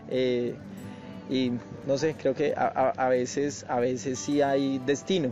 Eh, 0.09 0.55
y 1.31 1.53
no 1.87 1.97
sé, 1.97 2.15
creo 2.19 2.35
que 2.35 2.53
a, 2.55 2.67
a, 2.67 3.09
veces, 3.09 3.65
a 3.69 3.79
veces 3.79 4.19
sí 4.19 4.41
hay 4.41 4.79
destino 4.85 5.29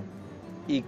y 0.67 0.83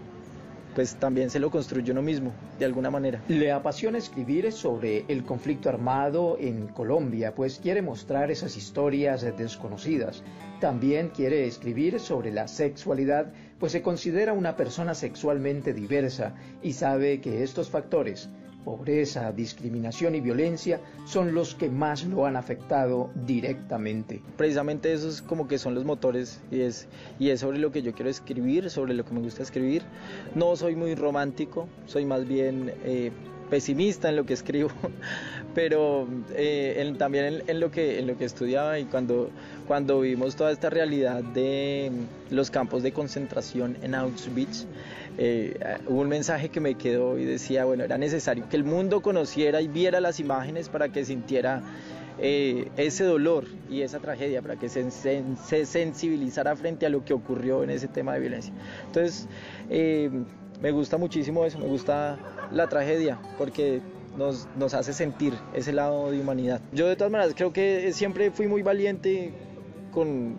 pues 0.73 0.95
también 0.95 1.29
se 1.29 1.39
lo 1.39 1.51
construye 1.51 1.91
uno 1.91 2.01
mismo, 2.01 2.31
de 2.57 2.63
alguna 2.63 2.89
manera. 2.89 3.21
Le 3.27 3.51
apasiona 3.51 3.97
escribir 3.97 4.49
sobre 4.53 5.03
el 5.09 5.25
conflicto 5.25 5.67
armado 5.67 6.37
en 6.39 6.67
Colombia, 6.67 7.35
pues 7.35 7.59
quiere 7.59 7.81
mostrar 7.81 8.31
esas 8.31 8.55
historias 8.55 9.21
desconocidas. 9.37 10.23
También 10.61 11.09
quiere 11.09 11.45
escribir 11.45 11.99
sobre 11.99 12.31
la 12.31 12.47
sexualidad, 12.47 13.33
pues 13.59 13.73
se 13.73 13.81
considera 13.81 14.31
una 14.31 14.55
persona 14.55 14.93
sexualmente 14.95 15.73
diversa 15.73 16.35
y 16.61 16.71
sabe 16.71 17.19
que 17.19 17.43
estos 17.43 17.69
factores 17.69 18.29
pobreza, 18.63 19.31
discriminación 19.31 20.15
y 20.15 20.21
violencia 20.21 20.79
son 21.05 21.33
los 21.33 21.55
que 21.55 21.69
más 21.69 22.05
lo 22.05 22.25
han 22.25 22.35
afectado 22.35 23.09
directamente. 23.25 24.21
Precisamente 24.37 24.93
esos 24.93 25.21
como 25.21 25.47
que 25.47 25.57
son 25.57 25.75
los 25.75 25.85
motores 25.85 26.41
y 26.51 26.61
es, 26.61 26.87
y 27.19 27.29
es 27.29 27.39
sobre 27.39 27.59
lo 27.59 27.71
que 27.71 27.81
yo 27.81 27.93
quiero 27.93 28.09
escribir, 28.09 28.69
sobre 28.69 28.93
lo 28.93 29.05
que 29.05 29.13
me 29.13 29.21
gusta 29.21 29.43
escribir. 29.43 29.83
No 30.35 30.55
soy 30.55 30.75
muy 30.75 30.95
romántico, 30.95 31.67
soy 31.85 32.05
más 32.05 32.27
bien 32.27 32.73
eh, 32.83 33.11
pesimista 33.51 34.09
en 34.09 34.15
lo 34.15 34.25
que 34.25 34.33
escribo, 34.33 34.69
pero 35.53 36.07
eh, 36.33 36.93
también 36.97 37.43
en, 37.45 37.59
lo 37.59 37.69
que, 37.69 37.99
en 37.99 38.07
lo 38.07 38.17
que 38.17 38.25
estudiaba 38.25 38.79
y 38.79 38.85
cuando, 38.85 39.29
cuando 39.67 39.99
vimos 39.99 40.35
toda 40.35 40.51
esta 40.51 40.69
realidad 40.69 41.21
de 41.21 41.91
los 42.29 42.49
campos 42.49 42.81
de 42.81 42.93
concentración 42.93 43.77
en 43.83 43.93
Auschwitz, 43.93 44.65
eh, 45.17 45.77
hubo 45.87 46.01
un 46.01 46.07
mensaje 46.07 46.49
que 46.49 46.59
me 46.59 46.75
quedó 46.75 47.17
y 47.17 47.25
decía, 47.25 47.65
bueno, 47.65 47.83
era 47.83 47.97
necesario 47.97 48.47
que 48.49 48.57
el 48.57 48.63
mundo 48.63 49.01
conociera 49.01 49.61
y 49.61 49.67
viera 49.67 49.99
las 49.99 50.19
imágenes 50.19 50.69
para 50.69 50.89
que 50.89 51.05
sintiera 51.05 51.61
eh, 52.19 52.69
ese 52.77 53.03
dolor 53.03 53.45
y 53.69 53.81
esa 53.81 53.99
tragedia, 53.99 54.41
para 54.41 54.55
que 54.55 54.69
se, 54.69 54.89
se, 54.91 55.65
sensibilizara 55.65 56.55
frente 56.55 56.85
a 56.85 56.89
lo 56.89 57.03
que 57.03 57.13
ocurrió 57.13 57.63
en 57.63 57.71
ese 57.71 57.87
tema 57.87 58.13
de 58.13 58.19
violencia. 58.19 58.53
Entonces, 58.85 59.27
eh, 59.69 60.09
me 60.61 60.71
gusta 60.71 60.97
muchísimo 60.97 61.45
eso, 61.45 61.57
me 61.57 61.67
gusta 61.67 62.19
la 62.51 62.67
tragedia, 62.67 63.17
porque 63.37 63.81
nos, 64.17 64.47
nos, 64.55 64.73
hace 64.73 64.93
sentir 64.93 65.33
ese 65.53 65.73
lado 65.73 66.11
de 66.11 66.19
humanidad. 66.19 66.61
Yo 66.73 66.87
de 66.87 66.95
todas 66.95 67.11
maneras 67.11 67.33
creo 67.35 67.53
que 67.53 67.91
siempre 67.93 68.29
fui 68.29 68.47
muy 68.47 68.61
valiente 68.61 69.33
con, 69.91 70.35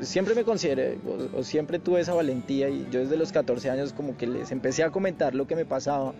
siempre 0.00 0.34
me 0.34 0.44
consideré 0.44 0.98
o, 1.34 1.42
siempre 1.42 1.78
tuve 1.78 2.00
esa 2.00 2.14
valentía 2.14 2.68
y 2.68 2.86
yo 2.90 3.00
desde 3.00 3.16
los 3.16 3.32
14 3.32 3.70
años 3.70 3.92
como 3.92 4.16
que 4.16 4.26
les 4.26 4.50
empecé 4.52 4.82
a 4.82 4.90
comentar 4.90 5.34
lo 5.34 5.46
que 5.46 5.56
me 5.56 5.64
pasaba 5.64 6.14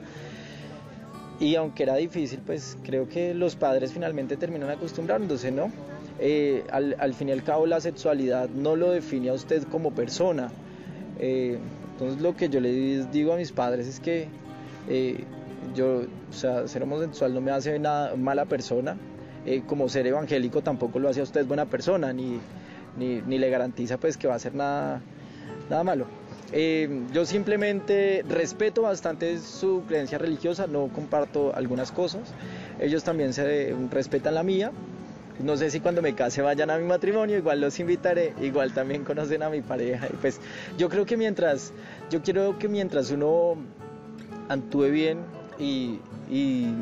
y 1.41 1.55
aunque 1.55 1.85
era 1.85 1.97
difícil 1.97 2.41
pues 2.45 2.77
creo 2.83 3.09
que 3.09 3.35
los 3.35 3.57
padres 3.57 3.93
finalmente 3.93 4.37
terminan 4.37 4.71
acostumbrándose, 4.71 5.51
¿no? 5.51 5.71
Eh, 6.21 6.65
al, 6.73 7.15
fin 7.15 7.29
y 7.29 7.33
al 7.33 7.45
cabo 7.45 7.67
la 7.67 7.81
sexualidad 7.81 8.49
no 8.49 8.75
lo 8.75 8.91
define 8.91 9.29
a 9.29 9.35
usted 9.35 9.63
como 9.65 9.93
persona. 9.93 10.51
Eh, 11.21 11.59
entonces 11.93 12.21
lo 12.21 12.35
que 12.35 12.49
yo 12.49 12.61
les 12.61 13.11
digo 13.13 13.33
a 13.33 13.37
mis 13.37 13.53
padres 13.53 13.87
es 13.87 14.01
que 14.01 14.27
eh, 14.89 15.25
yo, 15.77 16.03
o 16.31 16.33
sea, 16.33 16.67
ser 16.67 16.83
homosexual 16.83 17.35
no 17.35 17.41
me 17.41 17.53
hace 17.53 17.79
nada 17.79 18.17
mala 18.17 18.47
persona, 18.47 18.97
como 19.67 19.89
ser 19.89 20.07
evangélico 20.07 20.61
tampoco 20.61 20.99
lo 20.99 21.09
hace 21.09 21.21
a 21.21 21.23
usted 21.23 21.47
buena 21.47 21.65
persona, 21.65 22.13
ni, 22.13 22.39
ni, 22.99 23.21
le 23.21 23.51
garantiza 23.51 23.99
pues 23.99 24.17
que 24.17 24.29
va 24.29 24.35
a 24.35 24.39
ser 24.39 24.55
nada, 24.55 25.01
nada 25.71 25.85
malo. 25.85 26.07
Eh, 26.53 27.03
yo 27.13 27.27
simplemente 27.27 28.25
respeto 28.29 28.83
bastante 28.83 29.39
su 29.39 29.83
creencia 29.87 30.19
religiosa, 30.19 30.67
no 30.67 30.89
comparto 30.89 31.55
algunas 31.55 31.93
cosas. 31.93 32.23
Ellos 32.81 33.05
también 33.05 33.33
se 33.33 33.75
respetan 33.91 34.35
la 34.35 34.43
mía. 34.43 34.73
No 35.41 35.57
sé 35.57 35.71
si 35.71 35.79
cuando 35.79 36.03
me 36.03 36.15
case 36.15 36.43
vayan 36.43 36.71
a 36.71 36.79
mi 36.79 36.85
matrimonio, 36.85 37.37
igual 37.39 37.61
los 37.61 37.79
invitaré, 37.79 38.35
igual 38.43 38.73
también 38.73 39.05
conocen 39.05 39.43
a 39.43 39.51
mi 39.51 39.61
pareja. 39.61 40.09
Y 40.13 40.17
pues 40.17 40.41
yo 40.77 40.89
creo 40.89 41.07
que 41.07 41.17
mientras, 41.17 41.73
yo 42.11 42.23
quiero 42.23 42.59
que 42.59 42.69
mientras 42.69 43.11
uno 43.13 43.57
actúe 44.49 44.91
bien 44.91 45.19
y, 45.59 46.01
y 46.29 46.73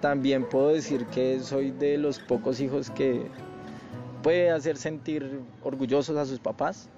también 0.00 0.48
puedo 0.48 0.68
decir 0.68 1.06
que 1.06 1.40
soy 1.40 1.72
de 1.72 1.98
los 1.98 2.20
pocos 2.20 2.60
hijos 2.60 2.90
que 2.90 3.26
puede 4.22 4.50
hacer 4.50 4.76
sentir 4.76 5.40
orgullosos 5.62 6.16
a 6.16 6.26
sus 6.26 6.38
papás. 6.38 6.88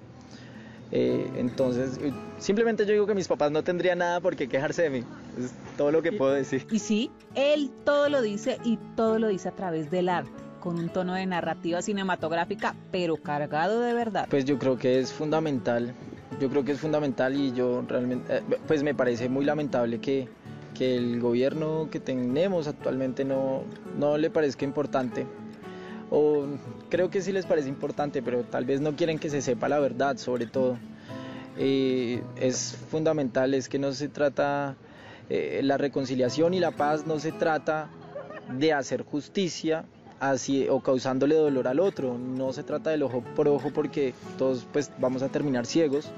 Eh, 0.91 1.31
entonces, 1.37 1.97
eh, 2.01 2.11
simplemente 2.37 2.85
yo 2.85 2.91
digo 2.91 3.07
que 3.07 3.15
mis 3.15 3.27
papás 3.27 3.49
no 3.51 3.63
tendrían 3.63 3.99
nada 3.99 4.19
por 4.19 4.35
qué 4.35 4.49
quejarse 4.49 4.83
de 4.83 4.89
mí. 4.89 5.03
Es 5.39 5.53
todo 5.77 5.91
lo 5.91 6.01
que 6.01 6.11
puedo 6.11 6.33
decir. 6.33 6.67
Y 6.69 6.79
sí, 6.79 7.11
él 7.35 7.71
todo 7.85 8.09
lo 8.09 8.21
dice 8.21 8.57
y 8.65 8.77
todo 8.95 9.17
lo 9.17 9.29
dice 9.29 9.47
a 9.49 9.53
través 9.53 9.89
del 9.89 10.09
arte, 10.09 10.31
con 10.59 10.77
un 10.77 10.89
tono 10.89 11.13
de 11.13 11.25
narrativa 11.25 11.81
cinematográfica, 11.81 12.75
pero 12.91 13.15
cargado 13.15 13.79
de 13.79 13.93
verdad. 13.93 14.27
Pues 14.29 14.43
yo 14.43 14.59
creo 14.59 14.77
que 14.77 14.99
es 14.99 15.13
fundamental. 15.13 15.93
Yo 16.41 16.49
creo 16.49 16.65
que 16.65 16.73
es 16.73 16.79
fundamental 16.79 17.35
y 17.35 17.53
yo 17.53 17.83
realmente, 17.87 18.37
eh, 18.37 18.41
pues 18.67 18.83
me 18.83 18.93
parece 18.93 19.29
muy 19.29 19.45
lamentable 19.45 19.99
que, 19.99 20.27
que 20.73 20.97
el 20.97 21.21
gobierno 21.21 21.87
que 21.89 22.01
tenemos 22.01 22.67
actualmente 22.67 23.23
no, 23.23 23.63
no 23.97 24.17
le 24.17 24.29
parezca 24.29 24.65
importante 24.65 25.25
o 26.11 26.45
creo 26.89 27.09
que 27.09 27.21
sí 27.21 27.31
les 27.31 27.45
parece 27.45 27.69
importante, 27.69 28.21
pero 28.21 28.43
tal 28.43 28.65
vez 28.65 28.81
no 28.81 28.95
quieren 28.95 29.17
que 29.17 29.29
se 29.29 29.41
sepa 29.41 29.67
la 29.69 29.79
verdad 29.79 30.17
sobre 30.17 30.45
todo. 30.45 30.77
Eh, 31.57 32.21
es 32.35 32.77
fundamental, 32.89 33.53
es 33.53 33.67
que 33.67 33.79
no 33.79 33.91
se 33.93 34.09
trata, 34.09 34.75
eh, 35.29 35.61
la 35.63 35.77
reconciliación 35.77 36.53
y 36.53 36.59
la 36.59 36.71
paz 36.71 37.07
no 37.07 37.17
se 37.17 37.31
trata 37.31 37.89
de 38.57 38.73
hacer 38.73 39.03
justicia 39.03 39.85
o 40.69 40.81
causándole 40.81 41.33
dolor 41.33 41.67
al 41.67 41.79
otro, 41.79 42.15
no 42.15 42.53
se 42.53 42.61
trata 42.61 42.91
del 42.91 43.01
ojo 43.01 43.23
por 43.35 43.47
ojo 43.47 43.71
porque 43.73 44.13
todos 44.37 44.67
pues 44.71 44.91
vamos 44.99 45.23
a 45.23 45.29
terminar 45.29 45.65
ciegos, 45.65 46.11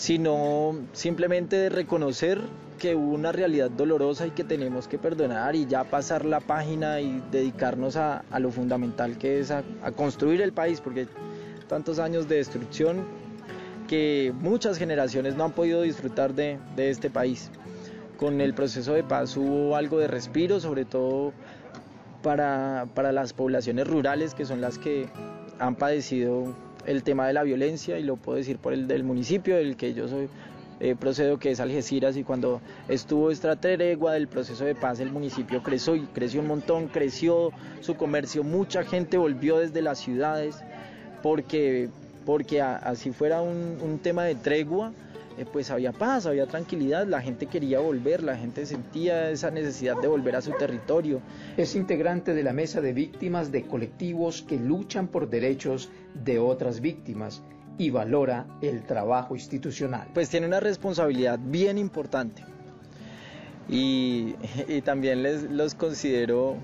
sino 0.00 0.86
simplemente 0.94 1.68
reconocer 1.68 2.40
que 2.78 2.94
hubo 2.94 3.12
una 3.12 3.32
realidad 3.32 3.70
dolorosa 3.70 4.26
y 4.26 4.30
que 4.30 4.44
tenemos 4.44 4.88
que 4.88 4.96
perdonar 4.96 5.54
y 5.54 5.66
ya 5.66 5.84
pasar 5.84 6.24
la 6.24 6.40
página 6.40 7.02
y 7.02 7.22
dedicarnos 7.30 7.96
a, 7.96 8.24
lo 8.38 8.50
fundamental 8.50 9.18
que 9.18 9.40
es 9.40 9.50
a, 9.50 9.62
construir 9.94 10.40
el 10.40 10.54
país, 10.54 10.80
porque 10.80 11.06
tantos 11.68 11.98
años 11.98 12.30
de 12.30 12.36
destrucción 12.36 13.04
que 13.88 14.32
muchas 14.40 14.78
generaciones 14.78 15.36
no 15.36 15.44
han 15.44 15.52
podido 15.52 15.82
disfrutar 15.82 16.32
de, 16.32 16.58
de 16.76 16.88
este 16.88 17.10
país. 17.10 17.50
Con 18.16 18.40
el 18.40 18.54
proceso 18.54 18.94
de 18.94 19.04
paz 19.04 19.36
hubo 19.36 19.76
algo 19.76 19.98
de 19.98 20.08
respiro, 20.08 20.60
sobre 20.60 20.86
todo 20.86 21.34
para, 22.22 22.86
para 22.94 23.12
las 23.12 23.34
poblaciones 23.34 23.86
rurales, 23.86 24.32
que 24.32 24.46
son 24.46 24.62
las 24.62 24.78
que 24.78 25.10
han 25.58 25.76
padecido 25.76 26.54
el 26.86 27.02
tema 27.02 27.26
de 27.26 27.32
la 27.32 27.42
violencia 27.42 27.98
y 27.98 28.02
lo 28.02 28.16
puedo 28.16 28.38
decir 28.38 28.58
por 28.58 28.72
el 28.72 28.86
del 28.86 29.04
municipio 29.04 29.56
del 29.56 29.76
que 29.76 29.94
yo 29.94 30.08
soy 30.08 30.28
eh, 30.80 30.96
procedo 30.98 31.38
que 31.38 31.50
es 31.50 31.60
Algeciras 31.60 32.16
y 32.16 32.24
cuando 32.24 32.62
estuvo 32.88 33.30
esta 33.30 33.54
tregua 33.56 34.14
del 34.14 34.28
proceso 34.28 34.64
de 34.64 34.74
paz 34.74 34.98
el 35.00 35.12
municipio 35.12 35.62
creció 35.62 35.94
y 35.94 36.06
creció 36.06 36.40
un 36.40 36.46
montón, 36.46 36.88
creció 36.88 37.50
su 37.80 37.96
comercio, 37.96 38.42
mucha 38.44 38.82
gente 38.84 39.18
volvió 39.18 39.58
desde 39.58 39.82
las 39.82 39.98
ciudades 39.98 40.56
porque, 41.22 41.90
porque 42.24 42.62
así 42.62 43.10
fuera 43.10 43.42
un, 43.42 43.76
un 43.82 43.98
tema 43.98 44.24
de 44.24 44.34
tregua, 44.34 44.92
eh, 45.40 45.46
pues 45.50 45.70
había 45.70 45.92
paz, 45.92 46.26
había 46.26 46.46
tranquilidad, 46.46 47.06
la 47.06 47.22
gente 47.22 47.46
quería 47.46 47.80
volver, 47.80 48.22
la 48.22 48.36
gente 48.36 48.66
sentía 48.66 49.30
esa 49.30 49.50
necesidad 49.50 49.96
de 49.96 50.06
volver 50.06 50.36
a 50.36 50.42
su 50.42 50.52
territorio. 50.52 51.22
Es 51.56 51.74
integrante 51.76 52.34
de 52.34 52.42
la 52.42 52.52
mesa 52.52 52.82
de 52.82 52.92
víctimas 52.92 53.50
de 53.50 53.62
colectivos 53.62 54.42
que 54.42 54.58
luchan 54.58 55.08
por 55.08 55.30
derechos 55.30 55.88
de 56.12 56.38
otras 56.38 56.82
víctimas 56.82 57.42
y 57.78 57.88
valora 57.88 58.46
el 58.60 58.82
trabajo 58.82 59.34
institucional. 59.34 60.08
Pues 60.12 60.28
tiene 60.28 60.46
una 60.46 60.60
responsabilidad 60.60 61.38
bien 61.42 61.78
importante. 61.78 62.44
y, 63.66 64.34
también 64.84 65.22
les 65.22 65.44
los 65.44 65.74
considero 65.74 66.56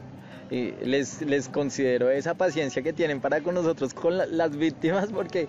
les, 0.51 1.23
les 1.23 1.49
considero 1.49 2.11
esa 2.11 2.35
paciencia 2.35 2.83
que 2.83 2.93
tienen 2.93 3.21
para 3.21 3.41
con 3.41 3.55
nosotros, 3.55 3.95
con 3.95 4.19
las 4.19 4.57
víctimas, 4.57 5.09
porque 5.13 5.49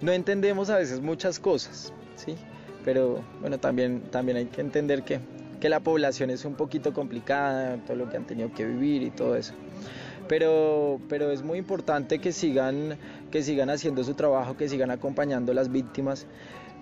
no 0.00 0.12
entendemos 0.12 0.70
a 0.70 0.76
veces 0.76 1.00
muchas 1.00 1.38
cosas, 1.38 1.92
¿sí? 2.16 2.36
Pero 2.84 3.22
bueno, 3.40 3.58
también, 3.58 4.02
también 4.10 4.38
hay 4.38 4.46
que 4.46 4.60
entender 4.60 5.02
que, 5.02 5.20
que 5.60 5.68
la 5.68 5.80
población 5.80 6.30
es 6.30 6.44
un 6.44 6.54
poquito 6.54 6.92
complicada, 6.92 7.76
todo 7.84 7.96
lo 7.96 8.08
que 8.08 8.16
han 8.16 8.26
tenido 8.26 8.52
que 8.52 8.64
vivir 8.64 9.02
y 9.02 9.10
todo 9.10 9.36
eso. 9.36 9.54
Pero, 10.28 11.00
pero 11.08 11.30
es 11.30 11.42
muy 11.42 11.58
importante 11.58 12.18
que 12.18 12.32
sigan, 12.32 12.98
que 13.30 13.42
sigan 13.42 13.70
haciendo 13.70 14.04
su 14.04 14.14
trabajo, 14.14 14.56
que 14.56 14.68
sigan 14.68 14.90
acompañando 14.90 15.52
a 15.52 15.54
las 15.54 15.70
víctimas 15.70 16.26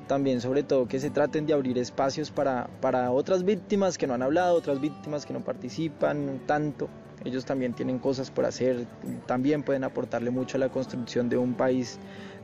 también 0.06 0.40
sobre 0.40 0.62
todo 0.62 0.86
que 0.86 1.00
se 1.00 1.10
traten 1.10 1.46
de 1.46 1.52
abrir 1.52 1.78
espacios 1.78 2.30
para, 2.30 2.68
para 2.80 3.10
otras 3.10 3.44
víctimas 3.44 3.98
que 3.98 4.06
no 4.06 4.14
han 4.14 4.22
hablado, 4.22 4.56
otras 4.56 4.80
víctimas 4.80 5.26
que 5.26 5.32
no 5.32 5.40
participan 5.40 6.42
tanto. 6.46 6.88
Ellos 7.24 7.44
también 7.44 7.72
tienen 7.72 7.98
cosas 7.98 8.30
por 8.30 8.44
hacer, 8.44 8.86
también 9.26 9.64
pueden 9.64 9.82
aportarle 9.82 10.30
mucho 10.30 10.58
a 10.58 10.60
la 10.60 10.68
construcción 10.68 11.28
de 11.28 11.36
un 11.36 11.54
país, 11.54 11.98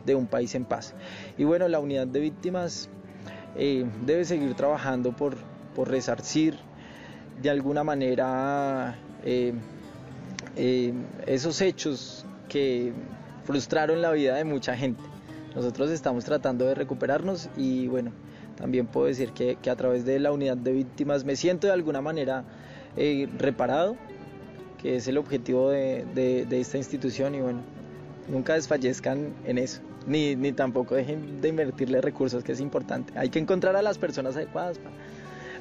de 0.04 0.16
un 0.16 0.26
país 0.26 0.54
en 0.56 0.64
paz. 0.64 0.94
Y 1.38 1.44
bueno, 1.44 1.68
la 1.68 1.78
unidad 1.78 2.06
de 2.08 2.18
víctimas 2.18 2.88
eh, 3.56 3.84
debe 4.06 4.24
seguir 4.24 4.54
trabajando 4.54 5.12
por, 5.12 5.36
por 5.74 5.88
resarcir 5.88 6.56
de 7.42 7.50
alguna 7.50 7.84
manera 7.84 8.96
eh, 9.24 9.52
eh, 10.56 10.92
esos 11.26 11.60
hechos 11.60 12.24
que 12.48 12.92
frustraron 13.44 14.00
la 14.00 14.12
vida 14.12 14.36
de 14.36 14.44
mucha 14.44 14.76
gente. 14.76 15.02
Nosotros 15.54 15.90
estamos 15.90 16.24
tratando 16.24 16.64
de 16.64 16.74
recuperarnos 16.74 17.50
y 17.56 17.88
bueno, 17.88 18.12
también 18.56 18.86
puedo 18.86 19.06
decir 19.06 19.32
que, 19.32 19.58
a 19.68 19.76
través 19.76 20.04
de 20.06 20.18
la 20.18 20.32
unidad 20.32 20.56
de 20.56 20.72
víctimas 20.72 21.24
me 21.24 21.36
siento 21.36 21.66
de 21.66 21.74
alguna 21.74 22.00
manera 22.00 22.44
reparado, 23.38 23.96
que 24.80 24.96
es 24.96 25.08
el 25.08 25.18
objetivo 25.18 25.70
de, 25.70 26.46
esta 26.50 26.78
institución 26.78 27.34
y 27.34 27.40
bueno, 27.40 27.60
nunca 28.28 28.54
desfallezcan 28.54 29.34
en 29.44 29.58
eso, 29.58 29.82
ni, 30.06 30.36
ni 30.36 30.52
tampoco 30.52 30.94
dejen 30.94 31.40
de 31.40 31.48
invertirle 31.48 32.00
recursos, 32.00 32.44
que 32.44 32.52
es 32.52 32.60
importante. 32.60 33.12
Hay 33.16 33.28
que 33.28 33.38
encontrar 33.38 33.76
a 33.76 33.82
las 33.82 33.98
personas 33.98 34.36
adecuadas, 34.36 34.78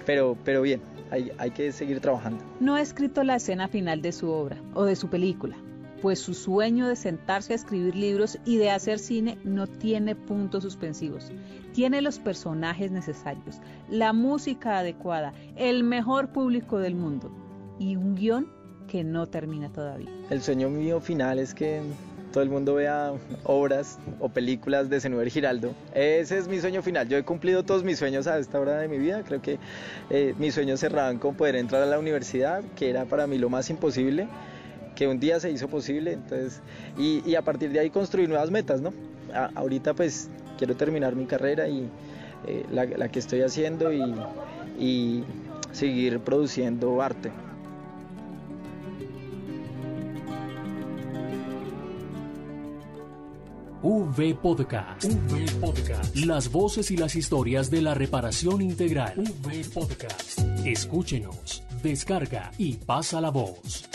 pero, 0.05 0.37
pero 0.43 0.61
bien, 0.61 0.81
hay, 1.09 1.31
hay 1.37 1.51
que 1.51 1.71
seguir 1.71 1.99
trabajando. 1.99 2.43
No 2.59 2.75
ha 2.75 2.81
escrito 2.81 3.23
la 3.23 3.35
escena 3.35 3.67
final 3.67 4.01
de 4.01 4.11
su 4.11 4.29
obra 4.29 4.57
o 4.73 4.83
de 4.85 4.95
su 4.95 5.09
película 5.09 5.57
pues 6.01 6.19
su 6.19 6.33
sueño 6.33 6.87
de 6.87 6.95
sentarse 6.95 7.53
a 7.53 7.55
escribir 7.55 7.95
libros 7.95 8.39
y 8.43 8.57
de 8.57 8.71
hacer 8.71 8.99
cine 8.99 9.37
no 9.43 9.67
tiene 9.67 10.15
puntos 10.15 10.63
suspensivos. 10.63 11.31
Tiene 11.73 12.01
los 12.01 12.19
personajes 12.19 12.91
necesarios, 12.91 13.59
la 13.89 14.11
música 14.11 14.79
adecuada, 14.79 15.33
el 15.55 15.83
mejor 15.83 16.29
público 16.29 16.79
del 16.79 16.95
mundo 16.95 17.31
y 17.79 17.95
un 17.95 18.15
guion 18.15 18.47
que 18.87 19.03
no 19.03 19.27
termina 19.27 19.71
todavía. 19.71 20.09
El 20.29 20.41
sueño 20.41 20.69
mío 20.69 20.99
final 20.99 21.39
es 21.39 21.53
que 21.53 21.81
todo 22.31 22.43
el 22.43 22.49
mundo 22.49 22.75
vea 22.75 23.13
obras 23.43 23.99
o 24.19 24.29
películas 24.29 24.89
de 24.89 24.99
Senuer 24.99 25.29
Giraldo. 25.29 25.73
Ese 25.93 26.37
es 26.37 26.47
mi 26.47 26.59
sueño 26.59 26.81
final. 26.81 27.07
Yo 27.07 27.17
he 27.17 27.23
cumplido 27.23 27.63
todos 27.63 27.83
mis 27.83 27.99
sueños 27.99 28.27
a 28.27 28.37
esta 28.37 28.59
hora 28.59 28.77
de 28.77 28.87
mi 28.87 28.97
vida. 28.97 29.23
Creo 29.23 29.41
que 29.41 29.59
eh, 30.09 30.33
mis 30.39 30.53
sueños 30.53 30.79
cerraban 30.79 31.19
con 31.19 31.35
poder 31.35 31.55
entrar 31.55 31.81
a 31.83 31.85
la 31.85 31.99
universidad, 31.99 32.63
que 32.75 32.89
era 32.89 33.05
para 33.05 33.27
mí 33.27 33.37
lo 33.37 33.49
más 33.49 33.69
imposible 33.69 34.27
que 34.95 35.07
un 35.07 35.19
día 35.19 35.39
se 35.39 35.49
hizo 35.49 35.67
posible, 35.69 36.13
entonces, 36.13 36.61
y, 36.97 37.33
a 37.35 37.41
partir 37.41 37.71
de 37.71 37.79
ahí 37.79 37.89
construir 37.89 38.27
nuevas 38.27 38.51
metas, 38.51 38.81
¿no? 38.81 38.93
ahorita 39.55 39.93
pues 39.93 40.29
quiero 40.57 40.75
terminar 40.75 41.15
mi 41.15 41.25
carrera 41.25 41.69
y 41.69 41.89
eh, 42.45 42.65
la, 42.69 43.07
que 43.07 43.19
estoy 43.19 43.41
haciendo 43.41 43.93
y 43.93 45.23
seguir 45.71 46.19
produciendo 46.19 47.01
arte. 47.01 47.31
V 53.83 54.35
Podcast. 54.35 55.05
V 55.05 55.45
Podcast. 55.59 56.15
Las 56.15 56.51
voces 56.51 56.91
y 56.91 56.97
las 56.97 57.15
historias 57.15 57.71
de 57.71 57.81
la 57.81 57.95
reparación 57.95 58.61
integral. 58.61 59.13
V 59.17 59.65
Podcast. 59.73 60.39
Escúchenos, 60.65 61.63
descarga 61.81 62.51
y 62.59 62.75
pasa 62.75 63.19
la 63.19 63.31
voz. 63.31 63.89